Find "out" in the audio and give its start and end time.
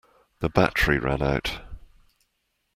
1.21-1.59